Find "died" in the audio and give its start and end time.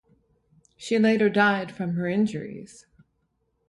1.29-1.71